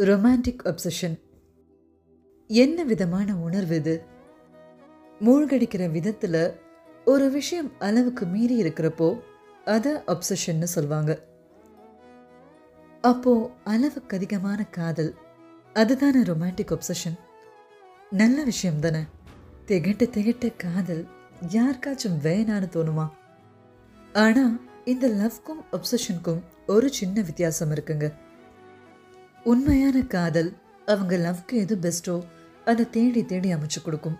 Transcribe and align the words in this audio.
Romantic 0.00 0.62
obsession 0.64 1.16
என்ன 2.46 2.84
விதமான 2.84 3.36
உணர்வு 3.36 3.76
இது? 3.76 4.04
மூழ்கடிக்கிற 5.20 5.90
விதத்தில் 5.90 6.54
ஒரு 7.04 7.30
விஷயம் 7.30 7.72
அளவுக்கு 7.78 8.26
மீறி 8.26 8.62
இருக்கிறப்போ 8.62 9.20
அதை 9.64 9.92
அப்சஷன்னு 9.92 10.62
சொல்லுவாங்க 10.62 11.28
அப்போ 13.00 13.50
அளவுக்கு 13.64 14.16
அதிகமான 14.16 14.64
காதல் 14.64 15.14
அதுதானே 15.72 16.20
ரொமான்டிக் 16.20 16.78
அப்சஷன் 16.78 17.18
நல்ல 18.10 18.44
விஷயம் 18.44 18.80
தானே. 18.80 19.02
திகட்ட 19.66 20.06
திகட்ட 20.16 20.56
காதல் 20.56 21.06
யாருக்காச்சும் 21.48 22.18
வேணான்னு 22.22 22.68
தோணுமா? 22.76 23.08
ஆனால் 24.12 24.60
இந்த 24.84 25.08
லவ்க்கும் 25.08 25.62
அப்சஷனுக்கும் 25.72 26.42
ஒரு 26.66 26.92
சின்ன 26.92 27.20
வித்தியாசம் 27.20 27.70
இருக்குங்க. 27.70 28.12
உண்மையான 29.44 30.02
காதல் 30.02 30.50
அவங்க 30.86 31.16
லவ்க்கு 31.16 31.54
எது 31.54 31.74
பெஸ்ட்டோ 31.84 32.16
அதை 32.64 32.90
தேடி 32.90 33.24
தேடி 33.24 33.54
அமைச்சு 33.54 33.80
கொடுக்கும். 33.82 34.18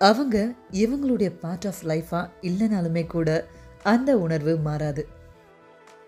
அவங்க 0.00 0.54
இவங்களுடைய 0.72 1.30
பார்ட் 1.38 1.66
ஆஃப் 1.66 1.82
லைஃபா 1.84 2.20
இல்லைனாலுமே 2.42 3.06
கூட 3.06 3.46
அந்த 3.82 4.18
உணர்வு 4.18 4.56
மாறாது. 4.56 5.06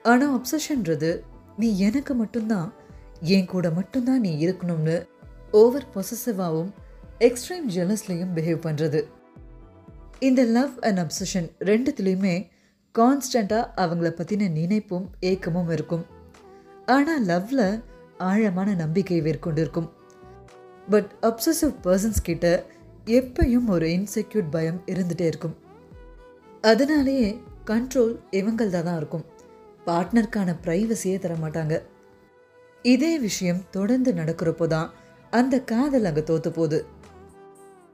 ஆனால் 0.02 0.34
அப்சஷன்றது 0.38 1.20
நீ 1.56 1.78
எனக்கு 1.78 2.14
மட்டும்தான் 2.14 2.72
என் 3.20 3.46
கூட 3.46 3.70
மட்டும்தான் 3.70 4.20
நீ 4.20 4.46
இருக்கணும்னு 4.46 5.06
ஓவர் 5.50 5.88
பொசசிவாகவும் 5.94 6.72
எக்ஸ்ட்ரீம் 7.18 7.66
ஜெலஸ்லையும் 7.76 8.34
பிஹேவ் 8.36 8.64
பண்ணுறது 8.66 9.00
இந்த 10.18 10.44
லவ் 10.44 10.74
அண்ட் 10.80 10.98
அப்சஷன் 10.98 11.48
ரெண்டுத்துலேயுமே 11.60 12.48
கான்ஸ்டண்ட்டாக 12.98 13.70
அவங்கள 13.76 14.08
பற்றின 14.16 14.50
நினைப்பும் 14.50 15.10
ஏக்கமும் 15.20 15.70
இருக்கும். 15.70 16.06
ஆனால் 16.86 17.26
லவ்வில் 17.26 17.80
ஆழமான 18.20 18.74
நம்பிக்கை 18.74 19.22
மேற்கொண்டிருக்கும். 19.22 19.88
பட் 20.88 21.10
அப்சசிவ் 21.22 21.74
பர்சன்ஸ் 21.82 22.22
கிட்ட 22.22 22.46
எப்பயும் 23.04 23.66
ஒரு 23.66 23.86
இன்செக்யூர் 23.86 24.48
பயம் 24.50 24.80
இருந்துகிட்டே 24.86 25.26
இருக்கும். 25.26 25.56
அதனாலேயே 26.60 27.40
கண்ட்ரோல் 27.66 28.14
இவங்கள்தான் 28.30 28.88
தான் 28.88 28.96
இருக்கும். 28.96 29.24
பார்ட்னருக்கான 29.86 30.54
ப்ரைவசியே 30.64 31.18
தர 31.18 31.34
மாட்டாங்க. 31.34 31.82
இதே 32.82 33.18
விஷயம் 33.18 33.64
தொடர்ந்து 33.70 34.12
நடக்கிறப்போ 34.12 34.66
தான் 34.66 34.90
அந்த 35.30 35.60
காதல் 35.60 36.04
அங்கே 36.04 36.20
தோத்து 36.20 36.48
போகுது. 36.48 36.78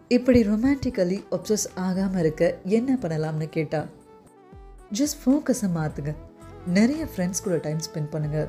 இப்படி 0.08 0.40
ரொமான்டிக்கலி 0.42 1.18
ஒப்சஸ் 1.30 1.66
ஆகாமல் 1.74 2.20
இருக்க 2.20 2.58
என்ன 2.64 2.90
பண்ணலாம்னு 2.94 3.48
கேட்டா 3.48 3.80
ஜஸ்ட் 4.92 5.18
ஃபோக்கஸை 5.22 5.68
மாற்றுங்க 5.74 6.12
நிறைய 6.66 7.02
ஃப்ரெண்ட்ஸ் 7.04 7.42
கூட 7.42 7.56
டைம் 7.56 7.80
ஸ்பெண்ட் 7.86 8.12
பண்ணுங்கள் 8.12 8.48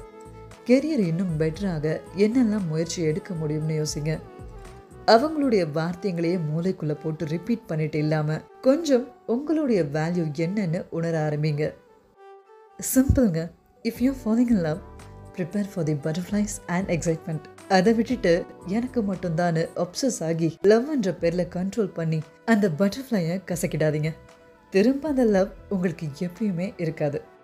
கெரியர் 0.68 1.06
இன்னும் 1.08 1.40
பெட்டராக 1.40 2.02
என்னெல்லாம் 2.18 2.68
முயற்சி 2.68 3.02
எடுக்க 3.02 3.34
முடியும்னு 3.34 3.76
யோசிங்க. 3.82 4.20
அவங்களுடைய 5.06 5.66
வார்த்தைங்களையே 5.73 6.40
மூளைக்குள்ளே 6.50 6.96
போட்டு 7.04 7.26
ரிப்பீட் 7.26 7.66
பண்ணிட்டு 7.66 7.98
இல்லாமல் 7.98 8.42
கொஞ்சம் 8.62 9.08
உங்களுடைய 9.26 9.84
வேல்யூ 9.84 10.26
என்னன்னு 10.36 10.86
உணர 10.90 11.30
ஆரம்பிங்க. 11.30 11.73
சிம்பிள்ங்க 12.95 13.52
if 13.84 14.00
you 14.00 14.12
following 14.12 14.50
in 14.50 14.62
love 14.62 14.78
prepare 15.36 15.70
for 15.73 15.84
the 15.84 15.94
butterflies 15.94 16.56
and 16.66 16.90
excitement 16.90 17.44
அதை 17.70 17.94
விட்டுட்டு 17.94 18.45
எனக்கு 18.66 19.02
மட்டும்தான் 19.02 19.56
ஒப்சஸ் 19.56 20.20
ஆகி 20.20 20.58
லவ்ன்ற 20.64 21.18
பேரில் 21.18 21.48
கண்ட்ரோல் 21.48 21.94
பண்ணி 21.94 22.22
அந்த 22.45 22.70
பட்டர்ஃப்ளையை 22.80 23.42
கசக்கிடாதீங்க. 23.45 24.14
திரும்ப 24.70 25.10
அந்த 25.10 25.23
லவ் 25.23 25.50
உங்களுக்கு 25.70 26.08
எப்பயுமே 26.20 26.73
இருக்காது. 26.78 27.36